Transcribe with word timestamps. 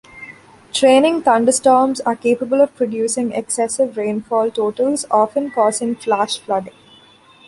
Training 0.73 1.21
thunderstorms 1.21 1.99
are 2.01 2.15
capable 2.15 2.59
of 2.59 2.73
producing 2.75 3.33
excessive 3.33 3.97
rainfall 3.97 4.49
totals, 4.49 5.05
often 5.11 5.51
causing 5.51 5.93
flash 5.95 6.39
flooding. 6.39 6.73